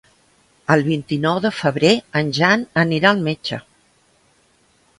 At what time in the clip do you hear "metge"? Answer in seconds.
3.31-3.61